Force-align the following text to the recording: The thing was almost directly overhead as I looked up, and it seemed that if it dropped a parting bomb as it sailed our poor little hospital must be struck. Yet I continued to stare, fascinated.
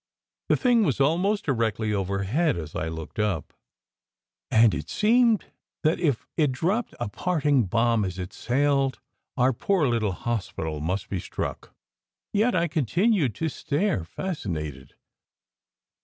The 0.49 0.57
thing 0.57 0.83
was 0.83 0.99
almost 0.99 1.45
directly 1.45 1.93
overhead 1.93 2.57
as 2.57 2.75
I 2.75 2.87
looked 2.87 3.19
up, 3.19 3.53
and 4.49 4.73
it 4.73 4.89
seemed 4.89 5.45
that 5.83 5.99
if 5.99 6.25
it 6.35 6.51
dropped 6.51 6.95
a 6.99 7.07
parting 7.07 7.65
bomb 7.65 8.03
as 8.03 8.17
it 8.17 8.33
sailed 8.33 8.99
our 9.37 9.53
poor 9.53 9.85
little 9.87 10.13
hospital 10.13 10.79
must 10.79 11.07
be 11.07 11.19
struck. 11.19 11.75
Yet 12.33 12.55
I 12.55 12.67
continued 12.67 13.35
to 13.35 13.47
stare, 13.49 14.03
fascinated. 14.03 14.95